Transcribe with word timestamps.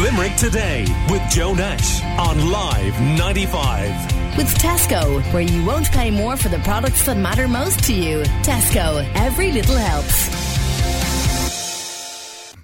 Limerick 0.00 0.36
Today 0.36 0.86
with 1.10 1.22
Joe 1.30 1.52
Nash 1.54 2.02
on 2.18 2.50
Live 2.50 2.98
95. 3.18 4.36
With 4.38 4.48
Tesco, 4.54 5.20
where 5.34 5.42
you 5.42 5.64
won't 5.66 5.90
pay 5.90 6.10
more 6.10 6.36
for 6.36 6.48
the 6.48 6.58
products 6.60 7.04
that 7.06 7.18
matter 7.18 7.46
most 7.46 7.84
to 7.84 7.92
you. 7.94 8.22
Tesco, 8.42 9.06
every 9.14 9.52
little 9.52 9.76
helps. 9.76 10.30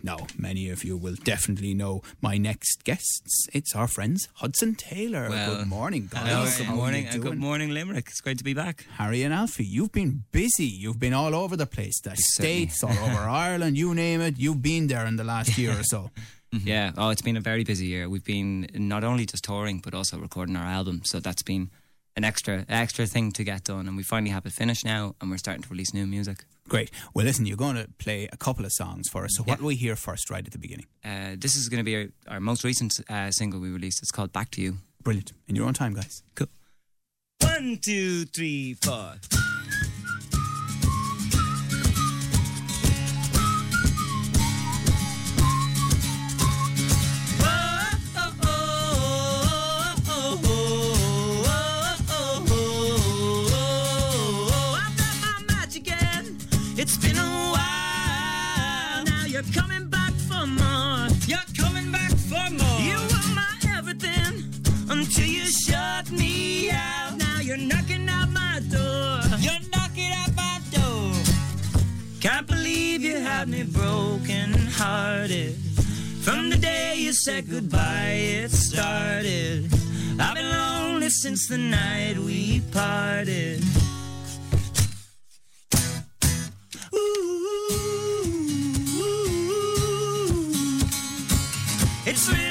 Now, 0.03 0.27
many 0.39 0.71
of 0.71 0.85
you 0.85 0.97
will 0.97 1.17
definitely 1.23 1.75
know 1.75 2.03
my 2.23 2.39
next 2.39 2.85
guests. 2.85 3.47
It's 3.53 3.75
our 3.77 3.89
friends 3.89 4.29
Hudson 4.35 4.75
Taylor. 4.75 5.29
Well, 5.29 5.57
good 5.57 5.67
morning, 5.67 6.09
guys. 6.11 6.23
Hello, 6.57 6.67
good 6.71 6.73
are 6.73 6.77
morning, 6.77 7.07
and 7.09 7.23
good 7.23 7.39
morning, 7.39 7.71
Limerick. 7.71 8.07
It's 8.09 8.23
great 8.23 8.39
to 8.39 8.45
be 8.45 8.55
back. 8.55 8.87
Harry 8.97 9.23
and 9.23 9.35
Alfie, 9.35 9.65
you've 9.65 9.93
been 9.93 10.25
busy. 10.33 10.65
You've 10.65 10.99
been 10.99 11.13
all 11.13 11.35
over 11.35 11.57
the 11.57 11.67
place. 11.67 12.01
The 12.01 12.15
Certainly. 12.17 12.69
States, 12.69 12.83
all 12.83 12.91
over 12.91 13.19
Ireland, 13.29 13.77
you 13.77 13.95
name 13.95 14.23
it. 14.23 14.39
You've 14.39 14.63
been 14.63 14.87
there 14.87 15.05
in 15.05 15.17
the 15.17 15.25
last 15.25 15.59
year 15.59 15.79
or 15.79 15.83
so. 15.83 16.11
Yeah, 16.53 16.93
oh, 16.97 17.11
it's 17.11 17.23
been 17.23 17.37
a 17.37 17.41
very 17.41 17.63
busy 17.65 17.87
year. 17.87 18.09
We've 18.09 18.25
been 18.25 18.69
not 18.75 19.05
only 19.05 19.27
just 19.27 19.45
touring, 19.45 19.81
but 19.81 19.95
also 19.95 20.19
recording 20.19 20.57
our 20.57 20.65
album. 20.67 21.03
So 21.05 21.21
that's 21.21 21.43
been 21.43 21.71
an 22.17 22.25
extra 22.25 22.65
extra 22.69 23.07
thing 23.07 23.33
to 23.33 23.45
get 23.45 23.65
done. 23.65 23.87
And 23.87 23.97
we 23.97 24.03
finally 24.03 24.31
have 24.31 24.47
it 24.47 24.53
finished 24.53 24.85
now, 24.85 25.15
and 25.21 25.31
we're 25.31 25.37
starting 25.39 25.63
to 25.63 25.69
release 25.69 25.93
new 25.93 26.07
music. 26.07 26.45
Great. 26.69 26.91
Well, 27.15 27.25
listen, 27.27 27.47
you're 27.47 27.57
going 27.57 27.77
to 27.77 27.89
play 27.99 28.29
a 28.33 28.37
couple 28.37 28.65
of 28.65 28.73
songs 28.73 29.09
for 29.09 29.25
us. 29.25 29.37
So, 29.37 29.43
what 29.43 29.59
Yeah. 29.59 29.63
will 29.63 29.69
we 29.69 29.77
hear 29.77 29.97
first, 29.97 30.31
right 30.31 30.45
at 30.47 30.53
the 30.53 30.59
beginning? 30.59 30.87
Uh, 31.05 31.37
this 31.39 31.55
is 31.57 31.69
going 31.69 31.79
to 31.79 31.85
be 31.85 31.97
our, 31.97 32.07
our 32.35 32.41
most 32.41 32.65
recent 32.65 33.01
uh, 33.09 33.31
single 33.31 33.61
we 33.61 33.71
released. 33.71 34.03
It's 34.03 34.11
called 34.11 34.33
Back 34.33 34.51
to 34.53 34.61
You. 34.63 34.79
Brilliant. 35.03 35.33
In 35.49 35.55
your 35.57 35.67
own 35.67 35.75
time, 35.75 35.95
guys. 35.95 36.23
Cool. 36.35 36.49
One, 37.41 37.79
two, 37.81 38.25
three, 38.27 38.75
four. 38.75 39.15
Hearted. 74.79 75.55
From 76.23 76.51
the 76.51 76.57
day 76.57 76.95
you 76.97 77.13
said 77.13 77.51
goodbye, 77.51 78.15
it 78.43 78.51
started. 78.51 79.73
I've 80.21 80.35
been 80.35 80.51
lonely 80.51 81.11
since 81.11 81.49
the 81.49 81.59
night 81.59 82.17
we 82.19 82.61
parted. 82.73 83.63
Ooh, 86.95 87.59
It's 92.07 92.29
really 92.33 92.48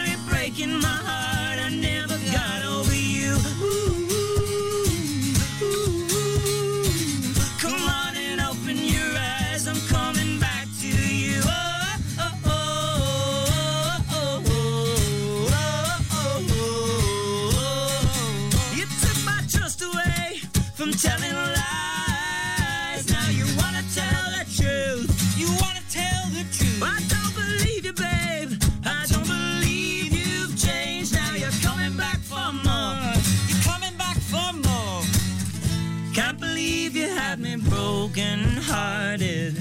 broken 38.18 38.58
hearted. 38.64 39.56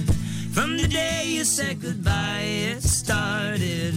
From 0.52 0.78
the 0.78 0.88
day 0.88 1.24
you 1.26 1.44
said 1.44 1.80
goodbye, 1.82 2.40
it 2.42 2.82
started. 2.82 3.94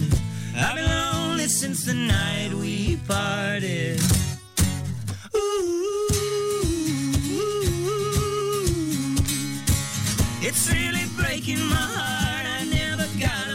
I've 0.54 0.76
been 0.76 0.84
lonely 0.84 1.46
since 1.46 1.84
the 1.84 1.94
night 1.94 2.52
we 2.52 2.98
parted. 3.08 4.00
Ooh, 5.34 6.06
It's 10.42 10.70
really 10.70 11.06
breaking 11.16 11.64
my 11.68 11.76
heart. 11.76 12.46
I 12.46 12.64
never 12.66 13.06
got 13.18 13.49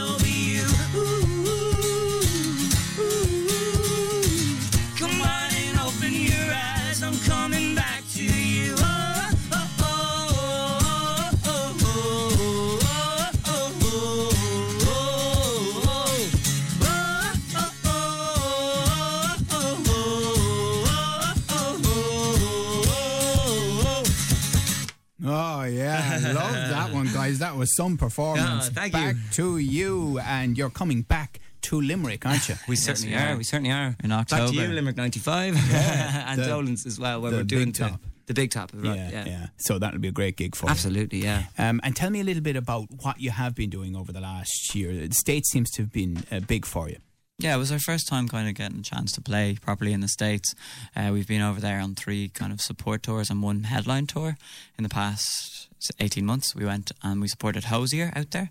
Oh, 25.28 25.64
yeah. 25.64 26.20
I 26.24 26.32
love 26.32 26.52
that 26.52 26.92
one, 26.94 27.08
guys. 27.12 27.38
That 27.40 27.56
was 27.56 27.74
some 27.76 27.96
performance. 27.98 28.68
Oh, 28.68 28.72
thank 28.72 28.92
back 28.92 29.14
you. 29.16 29.20
to 29.32 29.58
you. 29.58 30.18
And 30.20 30.56
you're 30.56 30.70
coming 30.70 31.02
back 31.02 31.40
to 31.62 31.80
Limerick, 31.80 32.24
aren't 32.24 32.48
you? 32.48 32.54
We 32.68 32.76
certainly 32.76 33.14
are. 33.14 33.36
We 33.36 33.44
certainly 33.44 33.72
are. 33.72 33.96
In 34.04 34.12
October. 34.12 34.12
Back 34.12 34.28
to 34.28 34.34
October. 34.58 34.68
you, 34.68 34.74
Limerick 34.74 34.96
95. 34.96 35.56
and 35.74 36.40
the- 36.40 36.46
Dolan's 36.46 36.86
as 36.86 36.98
well, 37.00 37.20
where 37.20 37.30
the 37.32 37.36
we're 37.38 37.42
doing 37.44 37.66
big 37.66 37.74
the- 37.74 37.88
top. 37.90 38.00
The, 38.26 38.34
big 38.34 38.50
top. 38.50 38.72
Right, 38.74 38.96
yeah, 38.96 39.10
yeah. 39.10 39.24
yeah. 39.26 39.46
So 39.56 39.78
that'll 39.78 40.00
be 40.00 40.08
a 40.08 40.12
great 40.12 40.36
gig 40.36 40.56
for 40.56 40.66
you. 40.66 40.70
Absolutely, 40.70 41.22
yeah. 41.22 41.44
Um, 41.58 41.80
and 41.84 41.94
tell 41.94 42.10
me 42.10 42.20
a 42.20 42.24
little 42.24 42.42
bit 42.42 42.56
about 42.56 42.86
what 43.02 43.20
you 43.20 43.30
have 43.30 43.54
been 43.54 43.70
doing 43.70 43.94
over 43.94 44.10
the 44.12 44.20
last 44.20 44.74
year. 44.74 44.92
The 45.06 45.14
state 45.14 45.46
seems 45.46 45.70
to 45.72 45.82
have 45.82 45.92
been 45.92 46.24
uh, 46.32 46.40
big 46.40 46.66
for 46.66 46.88
you. 46.88 46.96
Yeah, 47.38 47.54
it 47.54 47.58
was 47.58 47.70
our 47.70 47.78
first 47.78 48.08
time 48.08 48.28
kind 48.28 48.48
of 48.48 48.54
getting 48.54 48.78
a 48.78 48.82
chance 48.82 49.12
to 49.12 49.20
play 49.20 49.58
properly 49.60 49.92
in 49.92 50.00
the 50.00 50.08
States. 50.08 50.54
Uh, 50.96 51.10
we've 51.12 51.28
been 51.28 51.42
over 51.42 51.60
there 51.60 51.80
on 51.80 51.94
three 51.94 52.30
kind 52.30 52.50
of 52.50 52.62
support 52.62 53.02
tours 53.02 53.28
and 53.28 53.42
one 53.42 53.64
headline 53.64 54.06
tour 54.06 54.38
in 54.78 54.82
the 54.82 54.88
past 54.88 55.68
18 56.00 56.24
months. 56.24 56.54
We 56.56 56.64
went 56.64 56.92
and 57.02 57.20
we 57.20 57.28
supported 57.28 57.64
Hozier 57.64 58.10
out 58.16 58.30
there, 58.30 58.48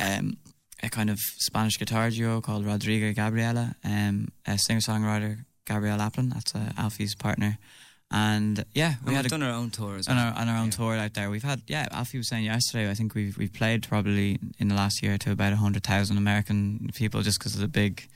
um, 0.00 0.38
a 0.82 0.88
kind 0.88 1.10
of 1.10 1.18
Spanish 1.18 1.78
guitar 1.78 2.08
duo 2.08 2.40
called 2.40 2.64
Rodrigo 2.64 3.12
Gabriela, 3.12 3.74
um, 3.84 4.28
a 4.46 4.56
singer 4.56 4.80
songwriter, 4.80 5.44
Gabrielle 5.66 5.98
Aplin, 5.98 6.32
that's 6.32 6.54
uh, 6.54 6.72
Alfie's 6.78 7.14
partner. 7.14 7.58
And 8.10 8.64
yeah, 8.74 8.94
we 9.04 9.10
We 9.10 9.16
had 9.16 9.26
a, 9.26 9.28
done 9.28 9.42
our 9.42 9.52
own 9.52 9.70
tour 9.70 9.96
as 9.96 10.08
on 10.08 10.16
well. 10.16 10.32
our 10.32 10.40
on 10.40 10.48
our 10.48 10.56
own 10.58 10.70
tour 10.70 10.96
out 10.96 11.12
there. 11.14 11.28
We've 11.28 11.42
had 11.42 11.62
yeah. 11.66 11.88
Alfie 11.90 12.18
was 12.18 12.28
saying 12.28 12.44
yesterday. 12.44 12.90
I 12.90 12.94
think 12.94 13.14
we've 13.14 13.36
we've 13.36 13.52
played 13.52 13.86
probably 13.86 14.38
in 14.58 14.68
the 14.68 14.74
last 14.74 15.02
year 15.02 15.18
to 15.18 15.32
about 15.32 15.52
hundred 15.52 15.84
thousand 15.84 16.16
American 16.16 16.88
people 16.94 17.20
just 17.22 17.38
because 17.38 17.54
of 17.54 17.60
the 17.60 17.68
big 17.68 18.08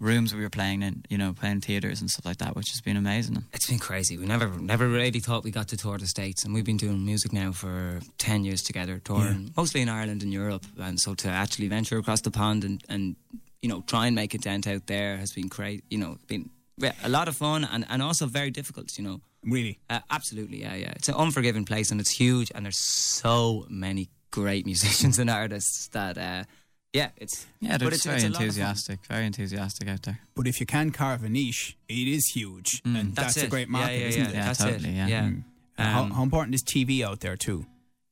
rooms 0.00 0.34
we 0.34 0.42
were 0.42 0.50
playing 0.50 0.82
in. 0.82 1.02
You 1.08 1.16
know, 1.16 1.32
playing 1.32 1.62
theaters 1.62 2.02
and 2.02 2.10
stuff 2.10 2.26
like 2.26 2.36
that, 2.38 2.56
which 2.56 2.70
has 2.72 2.82
been 2.82 2.98
amazing. 2.98 3.42
It's 3.54 3.68
been 3.68 3.78
crazy. 3.78 4.18
We 4.18 4.26
never 4.26 4.48
never 4.60 4.86
really 4.86 5.20
thought 5.20 5.44
we 5.44 5.50
got 5.50 5.68
to 5.68 5.78
tour 5.78 5.96
the 5.96 6.06
States, 6.06 6.44
and 6.44 6.52
we've 6.52 6.66
been 6.66 6.76
doing 6.76 7.02
music 7.06 7.32
now 7.32 7.52
for 7.52 8.00
10 8.18 8.44
years 8.44 8.62
together, 8.62 9.00
touring 9.02 9.52
mostly 9.56 9.80
in 9.80 9.88
Ireland 9.88 10.22
and 10.22 10.32
Europe. 10.32 10.66
And 10.78 11.00
so 11.00 11.14
to 11.14 11.28
actually 11.28 11.68
venture 11.68 11.96
across 11.96 12.20
the 12.20 12.30
pond 12.30 12.64
and, 12.64 12.84
and 12.90 13.16
you 13.62 13.70
know, 13.70 13.82
try 13.86 14.06
and 14.06 14.14
make 14.14 14.34
a 14.34 14.38
dent 14.38 14.66
out 14.66 14.86
there 14.86 15.16
has 15.16 15.32
been 15.32 15.48
great, 15.48 15.84
you 15.88 15.96
know, 15.98 16.18
been 16.26 16.50
yeah, 16.76 16.92
a 17.02 17.08
lot 17.08 17.28
of 17.28 17.36
fun 17.36 17.64
and, 17.64 17.84
and 17.88 18.02
also 18.02 18.26
very 18.26 18.50
difficult, 18.50 18.96
you 18.98 19.04
know. 19.04 19.20
Really? 19.44 19.78
Uh, 19.88 20.00
absolutely, 20.10 20.62
yeah, 20.62 20.74
yeah. 20.74 20.92
It's 20.96 21.08
an 21.08 21.14
unforgiving 21.16 21.64
place 21.64 21.90
and 21.90 22.00
it's 22.00 22.10
huge, 22.16 22.50
and 22.54 22.64
there's 22.64 22.78
so 22.78 23.66
many 23.68 24.08
great 24.30 24.66
musicians 24.72 25.18
and 25.18 25.30
artists 25.30 25.88
that, 25.92 26.18
uh, 26.18 26.44
yeah, 26.92 27.10
it's 27.16 27.46
Yeah, 27.60 27.78
but 27.78 27.90
just 27.90 28.04
it's- 28.04 28.04
very 28.04 28.16
it's 28.16 28.24
a 28.24 28.26
lot 28.26 28.30
of 28.30 28.36
fun. 28.36 28.42
enthusiastic, 28.44 29.06
very 29.06 29.26
enthusiastic 29.26 29.88
out 29.88 30.02
there. 30.02 30.20
But 30.34 30.46
if 30.46 30.58
you 30.60 30.66
can 30.66 30.90
carve 30.90 31.22
a 31.24 31.28
niche, 31.28 31.76
it 31.88 32.08
is 32.08 32.26
huge. 32.34 32.82
and 32.84 33.14
that's, 33.14 33.36
a 33.36 33.46
great 33.46 33.68
market, 33.68 33.92
yeah, 33.94 33.98
yeah, 34.00 34.06
isn't 34.08 34.22
yeah, 34.22 34.28
it? 34.28 34.34
Yeah, 34.34 34.46
That's 34.46 34.58
totally, 34.58 34.88
it. 34.90 34.94
yeah. 34.94 35.06
yeah. 35.06 35.22
Mm. 35.28 35.42
how, 35.78 36.02
Um, 36.02 36.10
how 36.10 36.22
important 36.22 36.54
is 36.54 36.62
TV 36.64 37.02
out 37.04 37.20
there 37.20 37.36
too? 37.36 37.66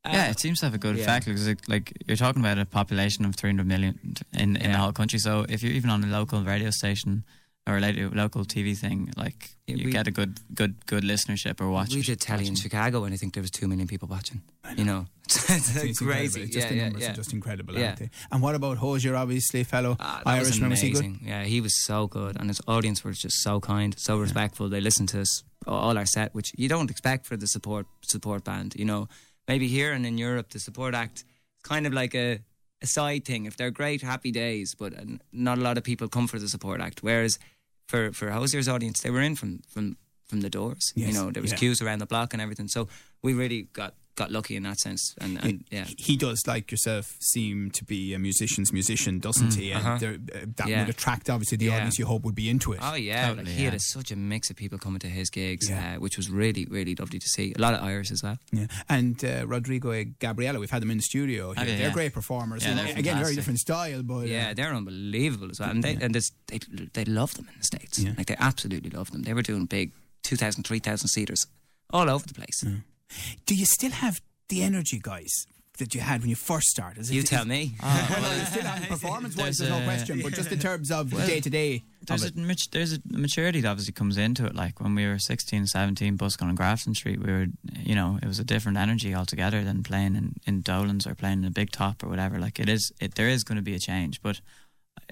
yeah, 0.05 0.31
it 0.31 0.39
seems 0.39 0.61
to 0.61 0.67
have 0.67 0.75
a 0.75 0.79
good 0.79 0.95
yeah. 0.97 1.03
effect 1.03 1.27
because, 1.27 1.49
like, 1.49 1.69
like, 1.69 1.93
you're 2.07 2.17
talking 2.17 2.41
about 2.41 2.59
a 2.59 2.65
population 2.65 3.25
of 3.25 3.35
300 3.35 3.67
million 3.67 3.99
in, 4.33 4.55
in 4.55 4.71
the 4.71 4.79
whole 4.79 4.93
country. 4.93 5.19
So 5.19 5.45
if 5.49 5.65
you're 5.65 5.73
even 5.73 5.91
on 5.91 6.05
a 6.05 6.07
local 6.07 6.45
radio 6.45 6.71
station 6.71 7.25
or 7.67 7.81
like 7.81 7.97
a 7.99 8.09
local 8.15 8.45
TV 8.45 8.77
thing, 8.77 9.13
like 9.17 9.51
Yeah, 9.67 9.77
you 9.77 9.87
we- 9.87 9.93
get 9.93 10.07
a 10.07 10.11
good 10.13 10.39
good 10.55 10.75
good 10.87 11.03
listenership 11.05 11.61
or 11.61 11.69
watch. 11.71 11.95
we 11.95 12.03
did 12.03 12.21
telly 12.21 12.47
in. 12.47 12.55
Chicago, 12.55 13.05
and 13.05 13.13
I 13.15 13.17
think 13.17 13.35
there 13.35 13.43
was 13.43 13.51
two 13.51 13.67
million 13.69 13.89
people 13.89 14.09
watching. 14.09 14.43
You 14.77 14.85
know, 14.85 15.07
it's, 15.25 15.51
it's 15.51 15.77
It's 15.77 15.99
crazy. 15.99 16.43
It's 16.43 16.53
just 16.55 16.67
yeah, 16.67 16.71
the 16.71 16.77
yeah, 16.77 16.85
numbers 16.85 17.03
yeah. 17.03 17.11
are 17.11 17.15
just 17.15 17.33
incredible, 17.33 17.75
Yeah. 17.75 17.87
aren't 17.87 17.99
they? 17.99 18.11
And 18.31 18.41
what 18.43 18.55
about 18.55 18.77
Hozier, 18.79 19.17
obviously, 19.17 19.65
fellow 19.65 19.97
Ah, 19.99 20.23
that 20.25 20.39
was 20.39 20.49
Irishman? 20.49 20.71
Was 20.71 20.81
he 20.81 20.91
good? 20.91 21.19
Yeah, 21.23 21.45
he 21.45 21.61
was 21.61 21.75
so 21.85 22.07
good, 22.07 22.37
and 22.39 22.49
his 22.49 22.61
audience 22.69 23.03
were 23.05 23.13
just 23.13 23.43
so 23.43 23.61
kind, 23.61 23.95
so 23.99 24.19
respectful. 24.19 24.69
They 24.69 24.81
listened 24.81 25.09
to 25.11 25.21
us 25.21 25.43
all 25.67 25.99
our 25.99 26.07
set, 26.07 26.35
which 26.35 26.53
you 26.57 26.69
don't 26.69 26.91
expect 26.91 27.27
for 27.27 27.37
the 27.37 27.47
support 27.47 27.87
support 28.03 28.45
band. 28.45 28.75
You 28.77 28.85
know, 28.85 29.09
maybe 29.49 29.67
here 29.67 29.93
and 29.93 30.07
in 30.07 30.19
Europe, 30.19 30.51
the 30.51 30.61
support 30.61 30.95
act 30.95 31.19
is 31.19 31.25
kind 31.63 31.87
of 31.87 31.93
like 31.93 32.15
a 32.15 32.39
a 32.83 32.87
side 32.87 33.25
thing. 33.25 33.47
If 33.47 33.57
they're 33.57 33.71
great, 33.73 34.03
happy 34.03 34.31
days, 34.31 34.75
but 34.79 34.93
not 35.33 35.57
a 35.59 35.63
lot 35.63 35.79
of 35.79 35.83
people 35.83 36.09
come 36.09 36.27
for 36.29 36.39
the 36.39 36.49
support 36.49 36.81
act. 36.81 37.03
Whereas 37.03 37.39
for 37.87 38.13
for 38.13 38.31
Hozier's 38.31 38.69
audience, 38.69 39.01
they 39.01 39.11
were 39.11 39.23
in 39.23 39.37
from 39.37 39.61
from 39.69 39.97
from 40.27 40.41
the 40.41 40.51
doors. 40.51 40.93
Yes, 40.95 41.09
You 41.09 41.15
know, 41.15 41.31
there 41.31 41.43
was 41.43 41.53
yeah. 41.53 41.59
queues 41.59 41.81
around 41.81 42.01
the 42.01 42.07
block 42.07 42.33
and 42.33 42.43
everything. 42.43 42.69
So 42.69 42.89
we 43.23 43.33
really 43.33 43.69
got 43.73 43.95
got 44.17 44.31
lucky 44.33 44.57
in 44.57 44.63
that 44.65 44.79
sense. 44.79 45.15
And, 45.21 45.39
and 45.45 45.65
yeah. 45.71 45.85
He 45.99 46.17
does, 46.17 46.47
like 46.47 46.71
yourself, 46.71 47.17
seem 47.21 47.71
to 47.73 47.85
be 47.85 48.15
a 48.15 48.19
musician's 48.19 48.73
musician, 48.73 49.19
doesn't 49.19 49.55
he? 49.55 49.71
And 49.73 49.87
uh-huh. 49.87 49.99
there- 49.99 50.15
uh, 50.35 50.47
that 50.57 50.69
Yeah. 50.69 50.81
would 50.81 50.89
attract, 50.91 51.31
obviously, 51.31 51.59
the 51.59 51.67
Yeah. 51.67 51.77
audience 51.77 51.99
you 51.99 52.07
hope 52.07 52.23
would 52.25 52.35
be 52.35 52.49
into 52.49 52.73
it. 52.73 52.81
Oh 52.83 52.95
yeah, 52.95 53.29
Totally, 53.29 53.45
like 53.45 53.55
he 53.55 53.63
yeah. 53.63 53.71
had 53.71 53.75
a, 53.75 53.81
such 53.81 54.11
a 54.11 54.17
mix 54.17 54.51
of 54.51 54.57
people 54.57 54.79
coming 54.79 54.99
to 55.01 55.09
his 55.09 55.31
gigs, 55.31 55.71
uh, 55.71 55.97
which 55.99 56.17
was 56.17 56.31
really 56.31 56.65
really 56.67 56.95
lovely 56.95 57.19
to 57.19 57.29
see. 57.29 57.53
A 57.57 57.61
lot 57.61 57.75
of 57.75 57.83
Irish 57.83 58.11
as 58.11 58.23
well. 58.23 58.39
Yeah. 58.53 58.67
And 58.89 59.23
uh, 59.25 59.47
Rodrigo 59.47 59.91
and 59.91 60.19
Gabriella, 60.19 60.59
we've 60.59 60.71
had 60.71 60.83
them 60.83 60.91
in 60.91 60.97
the 60.99 61.03
studio. 61.03 61.53
Here. 61.53 61.63
Oh, 61.63 61.67
they're 61.67 61.91
great 61.93 62.13
performers. 62.13 62.65
Yeah, 62.65 62.79
And 62.79 62.99
again, 62.99 63.19
very 63.23 63.35
different 63.35 63.59
style, 63.61 64.03
but 64.03 64.27
Yeah, 64.29 64.51
uh, 64.51 64.55
they're 64.55 64.75
unbelievable 64.75 65.51
as 65.51 65.61
well, 65.61 65.71
and 65.71 65.83
they 65.85 65.95
and 66.01 66.15
this, 66.15 66.33
they 66.47 66.59
they 66.95 67.05
love 67.05 67.35
them 67.35 67.47
in 67.53 67.59
the 67.59 67.65
states. 67.65 68.03
Like 68.17 68.27
they 68.27 68.37
absolutely 68.39 68.91
love 68.91 69.11
them. 69.13 69.23
They 69.23 69.35
were 69.35 69.43
doing 69.43 69.67
big 69.67 69.93
2,000, 70.23 70.65
3,000 70.65 71.09
seaters 71.09 71.47
all 71.91 72.09
over 72.11 72.27
the 72.27 72.35
place. 72.35 72.65
Do 73.47 73.55
you 73.55 73.65
still 73.67 73.91
have 73.93 74.21
the 74.49 74.63
energy, 74.63 74.99
guys, 75.03 75.33
that 75.79 75.95
you 75.95 76.01
had 76.01 76.21
when 76.23 76.31
you 76.31 76.37
first 76.37 76.69
started? 76.69 77.01
Is 77.01 77.11
You 77.13 77.21
it- 77.21 77.27
tell 77.27 77.43
is- 77.43 77.49
me. 77.49 77.75
well, 77.83 78.39
you 78.39 78.45
still 78.47 78.63
have 78.63 78.89
performance-wise, 78.89 79.59
there's 79.59 79.59
There's 79.59 79.71
no 79.71 79.81
a- 79.81 79.85
question, 79.85 80.21
but 80.23 80.33
just 80.33 80.51
in 80.53 80.59
terms 80.59 80.91
of 80.91 81.11
day 81.11 81.41
to 81.41 81.51
day. 81.51 81.83
There's 82.07 82.25
a, 82.25 82.31
there's 82.71 82.93
a 82.95 82.99
maturity 83.11 83.61
that 83.63 83.69
obviously 83.69 83.93
comes 83.93 84.17
into 84.17 84.47
it. 84.47 84.55
Like 84.55 84.81
when 84.81 84.95
we 84.95 85.07
were 85.07 85.19
16, 85.19 85.67
17, 85.67 86.15
busking 86.17 86.47
on 86.49 86.55
Grafton 86.55 86.95
Street, 86.95 87.21
we 87.21 87.33
were, 87.33 87.47
you 87.81 87.95
know, 87.97 88.19
it 88.23 88.27
was 88.29 88.39
a 88.39 88.45
different 88.45 88.79
energy 88.79 89.13
altogether 89.15 89.65
than 89.65 89.83
playing 89.83 90.15
in, 90.15 90.35
in 90.47 90.61
Dolan's 90.63 91.07
or 91.07 91.15
playing 91.17 91.41
in 91.41 91.45
a 91.47 91.51
big 91.51 91.73
top 91.73 92.05
or 92.05 92.09
whatever. 92.09 92.39
Like 92.39 92.61
it 92.61 92.69
is, 92.69 92.93
it, 93.01 93.17
there 93.17 93.29
is 93.29 93.43
going 93.43 93.57
to 93.57 93.63
be 93.63 93.75
a 93.75 93.81
change, 93.81 94.23
but 94.23 94.41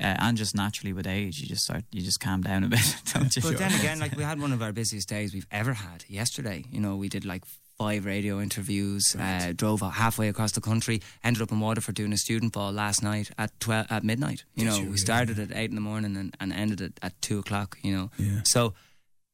uh, 0.00 0.14
and 0.18 0.36
just 0.38 0.54
naturally 0.54 0.92
with 0.92 1.06
age, 1.06 1.40
you 1.40 1.46
just 1.48 1.64
start, 1.64 1.82
you 1.90 2.00
just 2.00 2.20
calm 2.20 2.42
down 2.42 2.62
a 2.64 2.68
bit, 2.68 2.96
don't 3.12 3.34
you? 3.34 3.42
But 3.42 3.58
then 3.58 3.72
again, 3.74 3.98
like 3.98 4.16
we 4.16 4.22
had 4.32 4.40
one 4.40 4.52
of 4.52 4.62
our 4.62 4.72
busiest 4.72 5.08
days 5.08 5.34
we've 5.34 5.46
ever 5.50 5.72
had 5.74 6.04
yesterday. 6.08 6.64
You 6.70 6.80
know, 6.80 6.94
we 6.96 7.08
did 7.08 7.24
like 7.24 7.42
five 7.84 8.06
radio 8.06 8.40
interviews, 8.40 9.04
uh, 9.18 9.52
drove 9.54 9.80
halfway 9.80 10.28
across 10.28 10.52
the 10.52 10.60
country, 10.60 11.00
ended 11.22 11.42
up 11.42 11.52
in 11.52 11.60
Waterford 11.60 11.94
doing 11.94 12.12
a 12.12 12.16
student 12.26 12.52
ball 12.52 12.72
last 12.72 13.02
night 13.02 13.30
at 13.36 13.50
twelve 13.60 13.86
at 13.90 14.02
midnight. 14.02 14.44
You 14.54 14.64
Did 14.64 14.70
know, 14.70 14.78
you 14.80 14.90
we 14.90 14.96
started 14.96 15.38
at 15.38 15.50
eight 15.52 15.70
in 15.72 15.74
the 15.74 15.80
morning 15.92 16.16
and, 16.16 16.34
and 16.40 16.52
ended 16.52 16.80
it 16.80 16.92
at 17.02 17.12
two 17.20 17.38
o'clock. 17.40 17.76
You 17.82 17.92
know, 17.96 18.10
Yeah. 18.18 18.40
so 18.44 18.74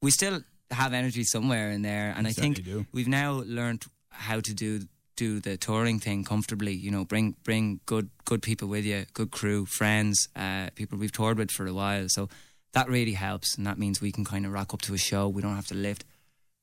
we 0.02 0.10
still 0.10 0.40
have 0.70 0.92
energy 0.92 1.24
somewhere 1.24 1.70
in 1.70 1.82
there, 1.82 2.12
and 2.16 2.26
I 2.26 2.32
think 2.32 2.64
do. 2.64 2.86
we've 2.92 3.08
now 3.22 3.42
learned 3.58 3.82
how 4.10 4.40
to 4.40 4.52
do 4.54 4.80
do 5.16 5.38
the 5.40 5.56
touring 5.56 6.00
thing 6.00 6.24
comfortably. 6.24 6.72
You 6.74 6.90
know, 6.90 7.04
bring 7.04 7.36
bring 7.44 7.80
good 7.86 8.08
good 8.24 8.42
people 8.42 8.68
with 8.68 8.84
you, 8.84 9.04
good 9.14 9.30
crew, 9.30 9.66
friends, 9.66 10.28
uh, 10.34 10.70
people 10.74 10.98
we've 10.98 11.12
toured 11.12 11.38
with 11.38 11.50
for 11.50 11.66
a 11.66 11.72
while. 11.72 12.06
So 12.08 12.28
that 12.72 12.88
really 12.88 13.14
helps, 13.14 13.56
and 13.56 13.66
that 13.66 13.78
means 13.78 14.00
we 14.00 14.12
can 14.12 14.24
kind 14.24 14.44
of 14.46 14.52
rock 14.52 14.72
up 14.74 14.82
to 14.82 14.94
a 14.94 14.98
show. 14.98 15.28
We 15.28 15.42
don't 15.42 15.56
have 15.56 15.66
to 15.68 15.74
lift 15.74 16.04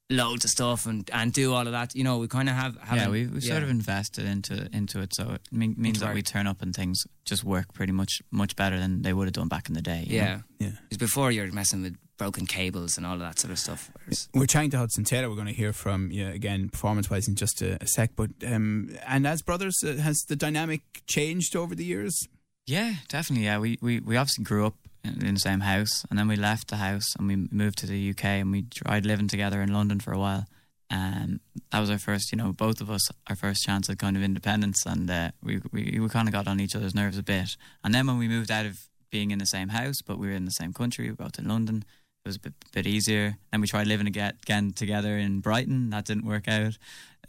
loads 0.10 0.46
of 0.46 0.52
stuff 0.52 0.86
and, 0.86 1.10
and 1.14 1.34
do 1.34 1.54
all 1.54 1.66
of 1.66 1.74
that. 1.74 1.96
You 1.96 2.04
know, 2.04 2.18
we 2.18 2.28
kind 2.28 2.50
of 2.50 2.56
have, 2.56 2.78
have 2.82 2.98
yeah, 2.98 3.10
we 3.10 3.28
we 3.28 3.42
sort 3.42 3.64
of 3.64 3.70
invested 3.70 4.26
into 4.26 4.70
into 4.74 5.02
it, 5.02 5.14
so 5.14 5.32
it 5.32 5.42
mean, 5.52 5.76
means 5.78 6.00
that 6.00 6.14
we 6.14 6.22
turn 6.22 6.48
up 6.48 6.62
and 6.62 6.76
things 6.76 7.06
just 7.26 7.44
work 7.44 7.74
pretty 7.74 7.94
much 7.94 8.22
much 8.32 8.56
better 8.56 8.80
than 8.80 9.02
they 9.02 9.14
would 9.14 9.28
have 9.28 9.34
done 9.34 9.48
back 9.48 9.68
in 9.68 9.74
the 9.76 9.82
day. 9.82 10.04
you 10.08 10.20
know? 10.20 10.26
yeah. 10.26 10.40
Yeah. 10.60 10.70
Because 10.90 10.98
before 10.98 11.32
you're 11.32 11.52
messing 11.52 11.84
with 11.84 11.98
broken 12.18 12.46
cables 12.46 12.98
and 12.98 13.06
all 13.06 13.14
of 13.14 13.20
that 13.20 13.40
sort 13.40 13.52
of 13.52 13.60
stuff. 13.60 13.92
We're 14.34 14.48
chatting 14.48 14.72
to 14.72 14.78
Hudson 14.78 15.04
Taylor. 15.04 15.30
We're 15.30 15.36
going 15.36 15.48
to 15.48 15.54
hear 15.54 15.72
from 15.72 16.12
you 16.12 16.28
again, 16.28 16.70
performance 16.70 17.10
wise, 17.10 17.28
in 17.28 17.36
just 17.36 17.62
a, 17.62 17.78
a 17.82 17.88
sec. 17.88 18.12
But 18.16 18.32
um, 18.46 18.98
and 19.08 19.28
as 19.28 19.42
brothers, 19.42 19.84
uh, 19.86 19.94
has 19.98 20.26
the 20.28 20.36
dynamic 20.36 20.82
changed 21.06 21.56
over 21.56 21.76
the 21.76 21.86
years? 21.86 22.28
Yeah, 22.66 22.96
definitely. 23.08 23.46
Yeah, 23.46 23.60
we, 23.60 23.78
we, 23.82 24.00
we 24.00 24.18
obviously 24.18 24.44
grew 24.44 24.66
up 24.66 24.76
in, 25.08 25.34
the 25.34 25.40
same 25.40 25.62
house, 25.62 26.06
and 26.10 26.18
then 26.18 26.28
we 26.28 26.36
left 26.36 26.70
the 26.70 26.78
house 26.78 27.16
and 27.18 27.28
we 27.28 27.36
moved 27.52 27.78
to 27.80 27.86
the 27.86 28.10
UK, 28.12 28.26
and 28.26 28.52
we 28.52 28.64
tried 28.64 29.06
living 29.06 29.28
together 29.28 29.62
in 29.62 29.74
London 29.74 30.00
for 30.00 30.14
a 30.14 30.20
while. 30.20 30.46
Um, 30.90 31.42
that 31.72 31.80
was 31.80 31.90
our 31.90 31.98
first, 31.98 32.32
you 32.32 32.38
know, 32.38 32.54
both 32.54 32.80
of 32.80 32.90
us, 32.90 33.10
our 33.30 33.36
first 33.36 33.64
chance 33.64 33.90
at 33.90 34.00
kind 34.00 34.16
of 34.16 34.24
independence, 34.24 34.86
and 34.86 35.10
uh, 35.10 35.32
we, 35.44 35.60
we 35.72 36.00
we 36.00 36.10
kind 36.10 36.28
of 36.28 36.34
got 36.34 36.48
on 36.48 36.60
each 36.60 36.76
other's 36.76 36.96
nerves 36.96 37.18
a 37.18 37.24
bit. 37.24 37.58
And 37.84 37.94
then 37.94 38.08
when 38.08 38.18
we 38.18 38.28
moved 38.28 38.52
out 38.52 38.66
of 38.66 38.78
being 39.10 39.32
in 39.32 39.40
the 39.40 39.46
same 39.46 39.70
house, 39.70 40.02
but 40.06 40.18
we 40.18 40.28
were 40.28 40.34
in 40.34 40.46
the 40.46 40.52
same 40.52 40.74
country, 40.74 41.06
we 41.06 41.12
were 41.12 41.18
both 41.18 41.40
in 41.40 41.48
London. 41.48 41.84
It 42.28 42.32
was 42.32 42.36
a 42.36 42.40
bit, 42.40 42.54
bit 42.74 42.88
easier. 42.88 43.38
Then 43.52 43.62
we 43.62 43.68
tried 43.68 43.88
living 43.88 44.06
again, 44.08 44.74
together 44.74 45.18
in 45.18 45.40
Brighton. 45.40 45.92
That 45.92 46.04
didn't 46.04 46.26
work 46.26 46.50
out. 46.50 46.78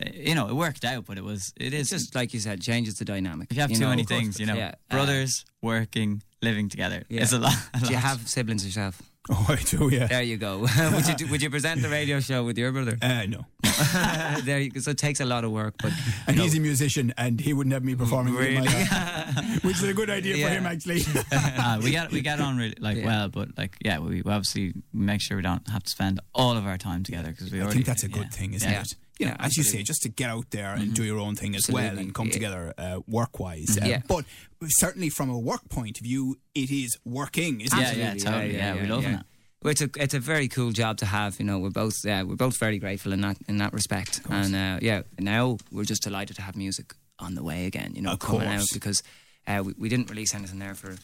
Uh, 0.05 0.11
you 0.13 0.35
know, 0.35 0.49
it 0.49 0.55
worked 0.55 0.85
out, 0.85 1.07
but 1.07 1.19
it 1.19 1.23
was 1.25 1.53
it 1.57 1.73
is 1.73 1.81
it's 1.83 1.91
just 1.91 2.15
like 2.17 2.35
you 2.35 2.41
said, 2.41 2.61
changes 2.61 2.99
the 2.99 3.05
dynamic. 3.05 3.47
if 3.51 3.57
you 3.57 3.61
have 3.63 3.71
too 3.73 3.79
know. 3.79 3.91
many 3.91 4.05
things, 4.05 4.41
you 4.41 4.47
know, 4.47 4.55
Yeah. 4.57 4.75
Uh, 4.91 4.95
brothers 4.97 5.45
working, 5.63 6.23
living 6.43 6.69
together, 6.69 7.05
Yeah. 7.09 7.23
it's 7.23 7.33
a 7.33 7.39
lot. 7.39 7.55
a 7.75 7.79
do 7.81 7.91
you 7.91 7.97
have 7.97 8.29
siblings 8.29 8.65
yourself? 8.65 9.01
Oh, 9.39 9.47
I 9.49 9.57
do. 9.57 9.91
Yeah. 9.93 10.07
There 10.07 10.23
you 10.23 10.39
go. 10.39 10.61
would 10.95 11.07
you 11.07 11.15
do, 11.15 11.27
would 11.29 11.43
you 11.43 11.51
present 11.51 11.83
the 11.83 11.89
radio 11.91 12.19
show 12.19 12.45
with 12.45 12.57
your 12.57 12.73
brother? 12.73 12.97
Uh, 13.03 13.27
no. 13.27 13.45
there 14.45 14.59
you 14.61 14.71
go. 14.71 14.81
So 14.81 14.93
it 14.93 14.99
takes 14.99 15.21
a 15.21 15.27
lot 15.27 15.45
of 15.45 15.51
work, 15.51 15.75
but 15.83 15.93
And 16.27 16.39
he's 16.39 16.57
a 16.57 16.61
musician, 16.61 17.13
and 17.19 17.39
he 17.39 17.53
wouldn't 17.53 17.75
have 17.75 17.85
me 17.85 17.95
performing 17.95 18.35
with 18.35 18.47
him 18.47 18.63
Really? 18.65 19.59
which 19.61 19.77
is 19.77 19.85
a 19.85 19.93
good 19.93 20.09
idea 20.09 20.47
for 20.47 20.51
him, 20.53 20.65
actually. 20.67 21.03
Uh, 21.31 21.79
we 21.83 21.91
got 21.93 22.11
we 22.11 22.23
get 22.23 22.41
on 22.41 22.57
really 22.57 22.75
like 22.81 22.97
Yeah. 22.97 23.07
well, 23.07 23.29
but 23.29 23.49
like 23.59 23.77
yeah, 23.85 23.99
we, 23.99 24.23
we 24.23 24.31
obviously 24.33 24.73
make 24.95 25.21
sure 25.21 25.37
we 25.37 25.43
don't 25.43 25.69
have 25.69 25.83
to 25.83 25.91
spend 25.91 26.21
all 26.35 26.57
of 26.57 26.67
our 26.67 26.79
time 26.79 27.03
together 27.03 27.29
because 27.31 27.53
we 27.53 27.59
I 27.59 27.63
already 27.65 27.75
think 27.79 27.87
that's 27.87 28.05
a 28.05 28.09
good 28.09 28.23
yeah. 28.31 28.39
thing, 28.39 28.55
isn't 28.55 28.71
Yeah. 28.71 28.81
it? 28.83 28.95
You 29.19 29.27
know, 29.27 29.33
Yeah, 29.39 29.47
as 29.47 29.57
you 29.57 29.63
say, 29.65 29.83
just 29.83 30.03
to 30.03 30.09
get 30.09 30.31
out 30.31 30.51
there 30.51 30.75
and 30.75 30.95
do 30.95 31.03
your 31.05 31.19
own 31.19 31.35
thing 31.35 31.55
as 31.57 31.69
well 31.69 31.99
and 31.99 32.15
come 32.15 32.27
yeah. 32.29 32.33
together 32.33 32.75
uh, 32.79 33.01
work 33.09 33.39
wise. 33.41 33.77
Uh, 33.81 33.87
Yeah. 33.87 34.03
But 34.07 34.25
certainly 34.69 35.11
from 35.11 35.29
a 35.31 35.39
work 35.39 35.69
point 35.69 35.99
of 35.99 36.05
view, 36.05 36.37
it 36.55 36.71
is 36.71 36.97
working, 37.05 37.61
isn't 37.61 37.79
Yeah, 37.79 37.91
it? 37.93 37.97
yeah, 37.99 38.15
totally. 38.15 38.57
Yeah, 38.57 38.75
we 38.81 38.87
love 38.87 39.05
it. 39.05 39.19
Well, 39.63 39.73
it's 39.73 39.83
a 39.83 39.91
it's 39.97 40.15
a 40.15 40.21
very 40.21 40.47
cool 40.47 40.71
job 40.71 40.99
to 40.99 41.07
have. 41.07 41.41
You 41.41 41.45
know, 41.47 41.59
we're 41.59 41.71
both 41.71 41.97
yeah, 42.05 42.23
we're 42.23 42.37
both 42.37 42.59
very 42.61 42.79
grateful 42.79 43.13
in 43.13 43.21
that 43.23 43.39
in 43.49 43.59
that 43.59 43.73
respect. 43.73 44.21
And 44.31 44.55
uh, 44.55 44.79
yeah, 44.81 45.03
now 45.19 45.59
we're 45.73 45.85
just 45.89 46.03
delighted 46.05 46.37
to 46.37 46.43
have 46.43 46.55
music 46.57 46.95
on 47.19 47.35
the 47.35 47.43
way 47.43 47.67
again. 47.67 47.93
You 47.97 48.03
know, 48.03 48.13
Of 48.13 48.21
coming 48.21 48.43
course. 48.49 48.61
out 48.63 48.69
because 48.73 49.03
uh, 49.49 49.63
we, 49.67 49.75
we 49.77 49.89
didn't 49.89 50.11
release 50.11 50.33
anything 50.33 50.61
there 50.61 50.75
for 50.77 50.95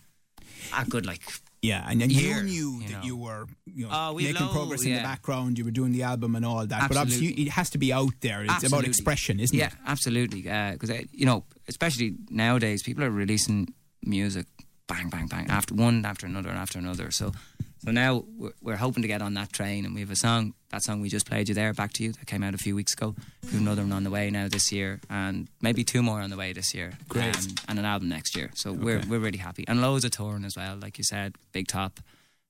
a 0.78 0.84
good 0.88 1.04
like 1.04 1.20
Yeah, 1.62 1.84
and 1.90 2.00
then 2.00 2.10
you 2.10 2.20
Year, 2.20 2.42
knew 2.44 2.78
you 2.80 2.88
that 2.88 2.90
know. 2.92 3.02
you 3.02 3.16
were 3.44 3.50
you 3.66 3.86
know, 3.86 3.90
Oh, 3.92 4.12
we 4.12 4.24
making 4.24 4.46
know, 4.46 4.52
progress 4.52 4.84
in 4.84 4.94
the 4.94 5.00
background. 5.02 5.58
You 5.58 5.64
were 5.64 5.70
doing 5.70 5.92
the 5.92 6.02
album 6.02 6.36
and 6.36 6.44
all 6.44 6.66
that. 6.66 6.88
But 6.88 6.96
obviously, 6.96 7.28
it 7.28 7.48
has 7.48 7.70
to 7.70 7.78
be 7.78 7.92
out 7.92 8.14
there. 8.20 8.44
It's 8.44 8.64
about 8.64 8.84
expression, 8.84 9.40
isn't 9.40 9.56
yeah, 9.56 9.66
it? 9.66 9.72
Yeah, 9.74 9.90
absolutely. 9.90 10.42
Because 10.42 10.90
uh, 10.90 11.02
you 11.12 11.26
know, 11.26 11.44
especially 11.68 12.16
nowadays, 12.30 12.82
people 12.82 13.04
are 13.04 13.10
releasing 13.10 13.72
music 14.02 14.46
bang, 14.86 15.08
bang, 15.08 15.26
bang 15.26 15.48
after 15.50 15.74
one 15.74 16.04
after 16.04 16.26
another 16.26 16.48
and 16.50 16.58
after 16.58 16.78
another. 16.78 17.10
So, 17.10 17.32
so 17.84 17.90
now 17.90 18.24
we're, 18.36 18.52
we're 18.62 18.76
hoping 18.76 19.02
to 19.02 19.08
get 19.08 19.22
on 19.22 19.34
that 19.34 19.52
train, 19.52 19.84
and 19.84 19.94
we 19.94 20.00
have 20.00 20.10
a 20.10 20.16
song. 20.16 20.54
That 20.70 20.82
song 20.82 21.00
we 21.00 21.08
just 21.08 21.26
played 21.28 21.48
you 21.48 21.54
there, 21.54 21.72
back 21.72 21.92
to 21.94 22.04
you, 22.04 22.12
that 22.12 22.26
came 22.26 22.42
out 22.42 22.54
a 22.54 22.58
few 22.58 22.74
weeks 22.74 22.92
ago. 22.94 23.14
We 23.44 23.50
have 23.50 23.60
another 23.60 23.82
one 23.82 23.92
on 23.92 24.04
the 24.04 24.10
way 24.10 24.30
now 24.30 24.48
this 24.48 24.72
year, 24.72 25.00
and 25.08 25.48
maybe 25.60 25.84
two 25.84 26.02
more 26.02 26.20
on 26.20 26.30
the 26.30 26.36
way 26.36 26.52
this 26.52 26.74
year. 26.74 26.92
Great. 27.08 27.36
um, 27.36 27.54
and 27.68 27.78
an 27.78 27.84
album 27.84 28.08
next 28.08 28.36
year. 28.36 28.50
So 28.54 28.72
we're 28.72 29.02
we're 29.08 29.20
really 29.20 29.38
happy, 29.38 29.64
and 29.68 29.80
loads 29.80 30.04
of 30.04 30.10
touring 30.10 30.44
as 30.44 30.56
well. 30.56 30.76
Like 30.76 30.98
you 30.98 31.04
said, 31.04 31.36
Big 31.52 31.66
Top. 31.68 32.00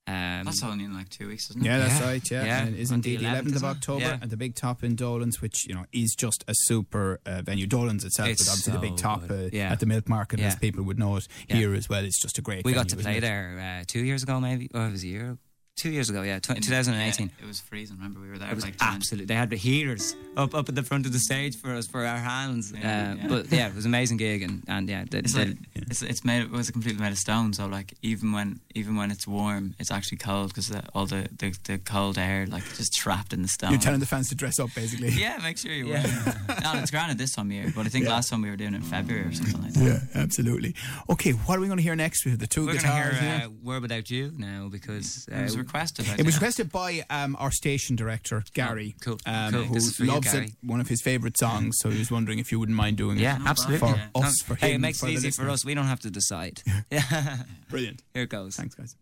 Um, 0.06 0.44
That's 0.44 0.62
only 0.62 0.84
in 0.84 0.92
like 0.92 1.08
two 1.08 1.28
weeks, 1.28 1.48
isn't 1.48 1.62
it? 1.62 1.66
Yeah, 1.66 1.78
that's 1.78 1.98
Yeah, 2.00 2.06
right. 2.06 2.30
Yeah, 2.30 2.44
yeah. 2.44 2.62
And 2.66 2.74
it 2.74 2.80
is 2.80 2.90
On 2.90 2.96
indeed 2.96 3.20
the 3.20 3.24
11th, 3.24 3.42
11th, 3.52 3.56
of? 3.56 3.64
October 3.64 4.00
Yeah. 4.04 4.18
at 4.20 4.28
the 4.28 4.36
Big 4.36 4.54
Top 4.54 4.84
in 4.84 4.96
Dolan's, 4.96 5.40
which 5.40 5.66
you 5.66 5.74
know 5.74 5.86
is 5.94 6.14
just 6.14 6.44
a 6.46 6.52
super 6.54 7.20
uh, 7.24 7.40
venue. 7.40 7.66
Dolan's 7.66 8.04
itself, 8.04 8.28
It's 8.28 8.44
but 8.44 8.50
obviously 8.50 8.72
the 8.74 8.78
Big 8.80 8.96
Top 8.98 9.30
uh. 9.30 9.48
Yeah. 9.50 9.72
at 9.72 9.80
the 9.80 9.86
Milk 9.86 10.06
Market, 10.08 10.40
as 10.40 10.56
people 10.56 10.82
would 10.84 10.98
know 10.98 11.16
it 11.16 11.26
Yeah. 11.48 11.56
here 11.56 11.74
as 11.74 11.88
well. 11.88 12.04
It's 12.04 12.20
just 12.20 12.36
a 12.36 12.42
great. 12.42 12.66
we 12.66 12.72
venue, 12.72 12.84
got 12.84 12.88
to 12.90 12.96
play 13.02 13.16
it? 13.16 13.20
there 13.22 13.78
uh, 13.80 13.84
two 13.86 14.04
years 14.04 14.22
ago, 14.22 14.38
maybe. 14.40 14.68
Oh, 14.74 14.86
it 14.88 14.92
was 14.92 15.04
a 15.04 15.08
year. 15.08 15.38
Two 15.76 15.90
years 15.90 16.08
ago, 16.08 16.22
yeah, 16.22 16.38
tw- 16.38 16.62
2018. 16.62 17.26
Yeah, 17.36 17.44
it 17.44 17.48
was 17.48 17.58
freezing. 17.58 17.96
Remember, 17.96 18.20
we 18.20 18.28
were 18.28 18.38
there. 18.38 18.48
It 18.48 18.54
was 18.54 18.62
like 18.64 18.76
10. 18.76 18.88
absolutely. 18.90 19.26
They 19.26 19.34
had 19.34 19.50
the 19.50 19.56
heaters 19.56 20.14
up 20.36 20.54
up 20.54 20.68
at 20.68 20.76
the 20.76 20.84
front 20.84 21.04
of 21.04 21.12
the 21.12 21.18
stage 21.18 21.56
for 21.56 21.74
us 21.74 21.88
for 21.88 22.04
our 22.06 22.18
hands. 22.18 22.72
Yeah, 22.72 22.78
uh, 22.78 23.14
yeah. 23.16 23.26
But 23.28 23.50
yeah, 23.50 23.68
it 23.68 23.74
was 23.74 23.84
an 23.84 23.90
amazing 23.90 24.18
gig, 24.18 24.42
and 24.42 24.62
and 24.68 24.88
yeah, 24.88 25.04
the, 25.10 25.18
It's 25.18 25.32
the- 25.32 25.46
like 25.46 25.56
it's, 25.90 26.02
it's 26.02 26.24
made 26.24 26.42
it 26.42 26.50
was 26.50 26.70
completely 26.70 27.00
made 27.02 27.12
of 27.12 27.18
stone. 27.18 27.52
So 27.52 27.66
like 27.66 27.94
even 28.02 28.32
when 28.32 28.60
even 28.74 28.96
when 28.96 29.10
it's 29.10 29.26
warm, 29.26 29.74
it's 29.78 29.90
actually 29.90 30.18
cold 30.18 30.48
because 30.48 30.68
the, 30.68 30.82
all 30.94 31.06
the, 31.06 31.28
the 31.38 31.54
the 31.64 31.78
cold 31.78 32.18
air 32.18 32.46
like 32.46 32.64
just 32.74 32.92
trapped 32.94 33.32
in 33.32 33.42
the 33.42 33.48
stone. 33.48 33.70
You're 33.72 33.80
telling 33.80 34.00
the 34.00 34.06
fans 34.06 34.28
to 34.30 34.34
dress 34.34 34.58
up, 34.58 34.70
basically. 34.74 35.08
yeah, 35.12 35.38
make 35.42 35.58
sure 35.58 35.72
you 35.72 35.88
Yeah. 35.88 36.02
wear. 36.04 36.58
no, 36.62 36.78
it's 36.80 36.90
granted 36.90 37.18
this 37.18 37.32
time 37.34 37.46
of 37.46 37.52
year, 37.52 37.72
but 37.74 37.86
I 37.86 37.88
think 37.88 38.04
Yeah. 38.06 38.12
last 38.12 38.28
time 38.30 38.42
we 38.42 38.50
were 38.50 38.56
doing 38.56 38.74
it 38.74 38.78
in 38.78 38.82
February 38.82 39.26
or 39.26 39.32
something 39.32 39.62
like 39.62 39.72
that. 39.74 39.84
Yeah, 40.14 40.22
absolutely. 40.22 40.74
Okay, 41.10 41.32
what 41.32 41.56
are 41.58 41.60
we 41.60 41.66
going 41.66 41.76
to 41.78 41.82
hear 41.82 41.96
next? 41.96 42.24
We 42.24 42.30
have 42.30 42.40
the 42.40 42.46
2 42.46 42.60
we're 42.62 42.66
going 42.72 42.78
to 42.78 42.84
guitars 42.84 43.18
hear 43.18 43.42
uh, 43.46 43.48
"World 43.62 43.82
Without 43.82 44.10
You" 44.10 44.32
now 44.36 44.68
because 44.70 45.26
It 45.30 45.34
uh, 45.34 45.42
was 45.42 45.56
requested. 45.58 46.06
It 46.18 46.24
was 46.24 46.34
requested 46.36 46.70
by 46.72 47.04
um, 47.10 47.36
our 47.38 47.50
station 47.50 47.96
director 47.96 48.42
Gary, 48.54 48.94
cool. 49.00 49.18
Um, 49.26 49.52
Cool. 49.52 49.62
who 49.64 49.74
This 49.74 49.86
is 49.88 49.96
for 49.96 50.04
you, 50.04 50.12
loves 50.12 50.32
Gary. 50.32 50.46
it. 50.46 50.52
One 50.62 50.80
of 50.80 50.88
his 50.88 51.00
favourite 51.02 51.36
songs. 51.38 51.76
So 51.78 51.90
he 51.90 51.98
was 51.98 52.10
wondering 52.10 52.38
if 52.38 52.50
you 52.52 52.58
wouldn't 52.58 52.76
mind 52.76 52.96
doing 52.96 53.18
Yeah, 53.18 53.36
it 53.36 53.42
absolutely. 53.46 53.78
for 53.88 53.96
Yeah. 53.96 54.08
us, 54.26 54.42
for 54.42 54.54
hey, 54.56 54.70
him, 54.70 54.76
it 54.76 54.78
makes 54.80 55.00
for 55.00 55.08
it 55.08 55.12
easy 55.12 55.30
for 55.30 55.48
us. 55.50 55.64
We 55.64 55.73
don't 55.74 55.86
have 55.86 56.00
to 56.00 56.10
decide. 56.10 56.62
Yeah, 56.90 57.38
Brilliant. 57.70 58.02
here 58.12 58.24
it 58.24 58.28
goes. 58.30 58.54
Thanks, 58.56 58.74
guys. 58.74 58.94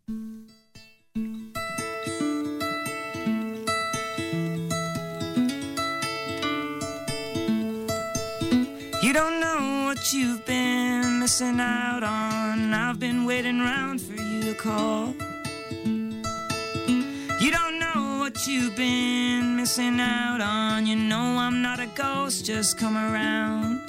You 9.02 9.12
don't 9.12 9.40
know 9.40 9.84
what 9.86 10.12
you've 10.12 10.44
been 10.46 11.18
missing 11.18 11.58
out 11.58 12.02
on. 12.04 12.72
I've 12.72 13.00
been 13.00 13.24
waiting 13.24 13.60
around 13.60 14.00
for 14.00 14.14
you 14.14 14.42
to 14.42 14.54
call. 14.54 15.14
You 17.40 17.50
don't 17.50 17.78
know 17.80 18.18
what 18.20 18.46
you've 18.46 18.76
been 18.76 19.56
missing 19.56 19.98
out 19.98 20.40
on. 20.40 20.86
You 20.86 20.94
know 20.96 21.18
I'm 21.44 21.60
not 21.62 21.80
a 21.80 21.86
ghost, 21.86 22.44
just 22.46 22.78
come 22.78 22.96
around. 22.96 23.80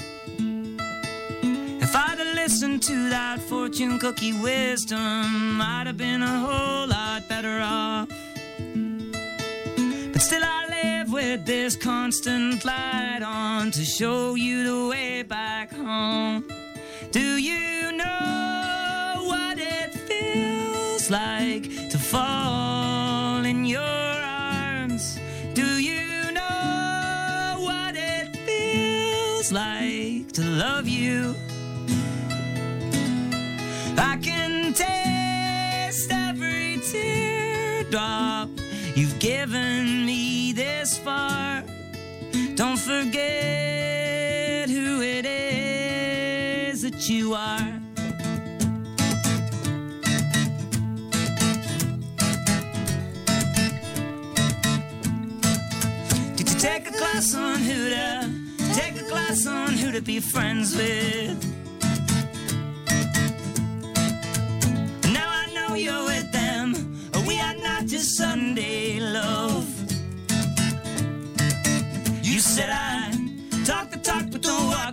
If 2.43 2.51
listened 2.51 2.83
to 2.83 3.09
that 3.09 3.39
fortune 3.39 3.97
cookie 3.99 4.33
wisdom, 4.33 5.61
I'd 5.61 5.87
have 5.87 5.95
been 5.95 6.21
a 6.21 6.39
whole 6.39 6.87
lot 6.87 7.25
better 7.29 7.61
off. 7.61 8.09
But 10.11 10.21
still, 10.21 10.43
I 10.43 10.67
live 10.67 11.13
with 11.13 11.45
this 11.45 11.77
constant 11.77 12.65
light 12.65 13.21
on 13.23 13.71
to 13.71 13.85
show 13.85 14.35
you 14.35 14.65
the 14.65 14.89
way 14.89 15.23
back 15.23 15.71
home. 15.71 16.43
Do 17.11 17.37
you 17.37 17.93
know 17.93 19.23
what 19.25 19.57
it 19.57 19.93
feels 19.93 21.09
like 21.09 21.89
to 21.91 21.97
fall 21.97 23.45
in 23.45 23.63
your 23.63 23.79
arms? 23.79 25.17
Do 25.53 25.79
you 25.79 26.29
know 26.33 27.55
what 27.59 27.95
it 27.95 28.35
feels 28.45 29.53
like 29.53 30.33
to 30.33 30.41
love 30.41 30.89
you? 30.89 31.35
Teardrop 37.93 38.49
you've 38.95 39.19
given 39.19 40.05
me 40.05 40.51
this 40.53 40.97
far. 40.97 41.63
Don't 42.55 42.77
forget 42.77 44.69
who 44.69 45.01
it 45.01 45.25
is 45.25 46.81
that 46.81 47.09
you 47.09 47.33
are. 47.33 47.81
Did 56.35 56.49
you 56.49 56.59
take 56.59 56.87
a 56.87 56.91
class 56.91 57.35
on 57.35 57.59
who 57.59 57.89
to 57.89 58.29
take 58.73 58.99
a 58.99 59.03
class 59.03 59.45
on 59.45 59.73
who 59.73 59.91
to 59.91 60.01
be 60.01 60.19
friends 60.19 60.75
with? 60.75 61.62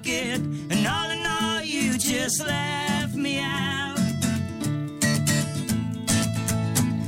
It. 0.06 0.40
And 0.70 0.86
all 0.86 1.10
in 1.10 1.26
all, 1.26 1.62
you 1.62 1.98
just 1.98 2.40
left 2.46 3.14
me 3.14 3.38
out. 3.40 3.96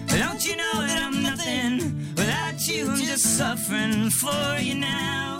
Don't 0.09 0.45
you 0.47 0.57
know 0.57 0.77
that 0.87 0.99
I'm 1.03 1.23
nothing 1.23 2.07
without 2.17 2.67
you? 2.69 2.91
I'm 2.91 2.97
just 3.01 3.37
suffering 3.37 4.11
for 4.11 4.59
you 4.59 4.75
now. 4.75 5.39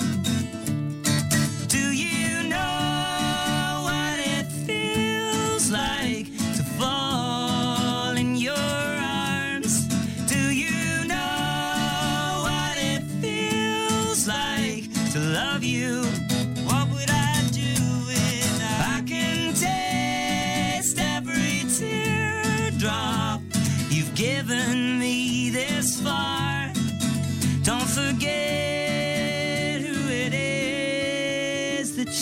Do 1.69 1.93
you 1.93 2.43
know 2.49 3.81
what 3.89 4.19
it 4.19 4.47
feels 4.67 5.71
like 5.71 6.27
to 6.57 6.63
fall 6.79 8.17
in 8.17 8.37
your 8.37 8.53
arms? 8.57 9.87
Do 10.27 10.41
you 10.53 11.05
know 11.07 12.41
what 12.47 12.77
it 12.79 13.03
feels 13.21 14.27
like 14.27 14.85
to 15.13 15.19
love 15.19 15.63
you? 15.65 16.03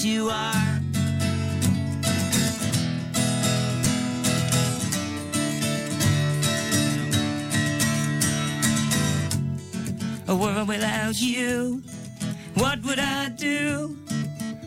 You 0.05 0.31
are. 0.31 0.81
A 10.29 10.35
world 10.35 10.69
without 10.69 11.21
you, 11.21 11.83
what 12.55 12.83
would 12.85 12.99
I 12.99 13.29
do? 13.31 13.97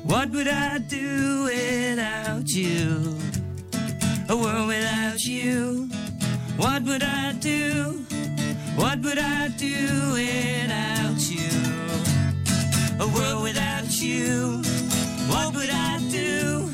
What 0.04 0.30
would 0.32 0.48
I 0.48 0.78
do 0.80 1.46
without 1.46 2.50
you? 2.50 3.18
A 4.30 4.36
world 4.36 4.68
without 4.68 5.22
you, 5.24 5.90
what 6.58 6.84
would 6.84 7.04
I 7.04 7.34
do? 7.34 8.06
What 8.76 9.00
would 9.00 9.18
I 9.18 9.48
do 9.58 10.12
without 10.14 11.22
you? 11.32 11.50
A 13.00 13.08
world 13.08 13.44
without 13.44 13.90
you, 14.02 14.62
what 15.30 15.56
would 15.56 15.70
I 15.70 16.00
do? 16.10 16.70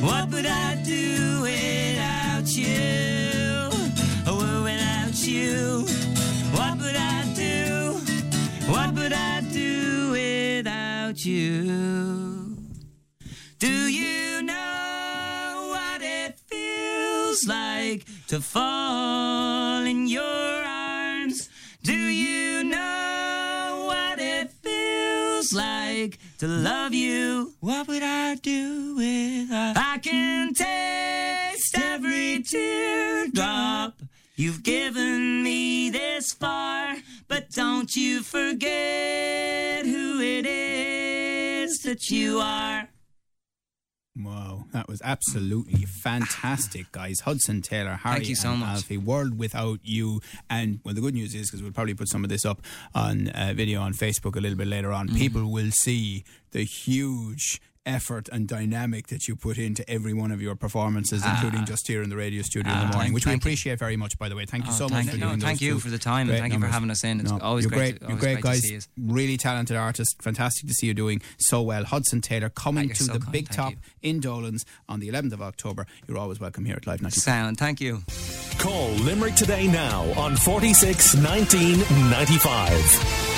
What 0.00 0.30
would 0.30 0.46
I 0.46 0.74
do 0.84 1.42
without 1.42 2.48
you? 2.56 3.70
A 4.26 4.34
without 4.62 5.26
you, 5.26 5.86
what 6.52 6.78
would 6.78 6.96
I 6.96 7.24
do? 7.34 8.00
What 8.70 8.94
would 8.94 9.12
I 9.12 9.40
do 9.52 10.10
without 10.12 11.24
you? 11.24 12.56
Do 13.58 13.72
you 14.00 14.42
know 14.42 15.68
what 15.74 16.02
it 16.02 16.38
feels 16.38 17.46
like 17.46 18.04
to 18.28 18.40
fall 18.40 19.84
in 19.84 20.06
your 20.06 20.53
to 26.44 26.50
love 26.50 26.92
you? 26.92 27.54
What 27.60 27.88
would 27.88 28.02
I 28.02 28.34
do 28.34 28.94
without? 28.96 29.78
I 29.78 29.96
can 29.96 30.52
taste 30.52 31.78
every 31.78 32.42
teardrop 32.42 33.94
you've 34.36 34.62
given 34.62 35.42
me 35.42 35.88
this 35.88 36.34
far, 36.34 36.96
but 37.28 37.50
don't 37.50 37.96
you 37.96 38.22
forget 38.22 39.86
who 39.86 40.20
it 40.20 40.44
is 40.44 41.78
that 41.78 42.10
you 42.10 42.40
are. 42.40 42.88
Wow, 44.16 44.66
that 44.72 44.86
was 44.86 45.02
absolutely 45.02 45.86
fantastic, 45.86 46.92
guys. 46.92 47.20
Hudson 47.20 47.62
Taylor, 47.62 47.94
Harry, 47.94 48.16
thank 48.18 48.28
you 48.28 48.36
so 48.36 48.54
much. 48.54 48.76
Alfie. 48.76 48.96
World 48.96 49.36
without 49.38 49.80
you, 49.82 50.20
and 50.48 50.78
well, 50.84 50.94
the 50.94 51.00
good 51.00 51.14
news 51.14 51.34
is 51.34 51.50
because 51.50 51.62
we'll 51.62 51.72
probably 51.72 51.94
put 51.94 52.08
some 52.08 52.22
of 52.22 52.30
this 52.30 52.44
up 52.44 52.62
on 52.94 53.28
uh, 53.30 53.54
video 53.56 53.80
on 53.80 53.92
Facebook 53.92 54.36
a 54.36 54.40
little 54.40 54.56
bit 54.56 54.68
later 54.68 54.92
on. 54.92 55.08
Mm-hmm. 55.08 55.16
People 55.18 55.50
will 55.50 55.72
see 55.72 56.22
the 56.52 56.62
huge 56.62 57.60
effort 57.86 58.28
and 58.32 58.48
dynamic 58.48 59.08
that 59.08 59.28
you 59.28 59.36
put 59.36 59.58
into 59.58 59.88
every 59.90 60.12
one 60.14 60.30
of 60.30 60.40
your 60.40 60.54
performances, 60.54 61.24
including 61.24 61.64
just 61.66 61.86
here 61.86 62.02
in 62.02 62.08
the 62.10 62.16
radio 62.16 62.42
studio 62.42 62.72
in 62.72 62.78
the 62.78 62.84
morning, 62.86 62.94
Ah. 62.96 63.02
thank- 63.02 63.14
which 63.14 63.26
we 63.26 63.32
thank 63.32 63.42
you. 63.44 63.48
appreciate 63.48 63.78
very 63.78 63.96
much. 63.96 64.18
By 64.18 64.28
the 64.28 64.36
way, 64.36 64.46
thank 64.46 64.64
you 64.64 64.70
Oh, 64.72 64.74
so 64.76 64.88
thank 64.88 65.06
much 65.06 65.14
for 65.14 65.16
you. 65.18 65.24
doing 65.24 65.32
No, 65.32 65.36
those 65.36 65.44
thank 65.44 65.60
you 65.60 65.74
two 65.74 65.80
for 65.80 65.90
the 65.90 65.98
time 65.98 66.22
and 66.22 66.30
great 66.30 66.40
thank 66.40 66.52
you 66.54 66.60
for 66.60 66.66
having 66.66 66.90
us 66.90 67.04
in. 67.04 67.20
It's 67.20 67.30
always 67.30 67.64
you're 67.64 67.70
great 67.70 67.78
great. 67.78 67.94
to- 67.96 68.00
you're 68.02 68.10
always 68.12 68.20
great, 68.20 68.40
great 68.40 68.54
to 68.54 68.60
guys. 68.60 68.62
see 68.68 68.76
us. 68.78 68.88
Really 68.96 69.36
talented 69.36 69.76
artist. 69.76 70.16
Fantastic 70.22 70.68
to 70.68 70.74
see 70.74 70.86
you 70.86 70.94
doing 70.94 71.20
so 71.38 71.60
well. 71.62 71.84
Hudson 71.84 72.20
Taylor 72.20 72.48
coming 72.48 72.88
to 72.90 73.02
so 73.04 73.12
the 73.12 73.18
kind. 73.20 73.32
Big 73.32 73.48
Thank 73.48 73.56
Top 73.56 73.70
you. 73.72 73.78
in 74.10 74.20
Dolan's 74.20 74.64
on 74.88 75.00
the 75.00 75.08
11th 75.08 75.32
of 75.34 75.42
October. 75.42 75.86
You're 76.08 76.18
always 76.18 76.40
welcome 76.40 76.64
here 76.64 76.76
at 76.76 76.86
Live 76.86 77.02
95. 77.02 77.22
Sound, 77.22 77.58
thank 77.58 77.80
you. 77.80 78.02
Call 78.58 78.90
Limerick 78.92 79.34
today 79.34 79.66
now 79.66 80.04
on 80.18 80.36
46 80.36 81.14
19 81.16 81.80
95. 82.10 83.33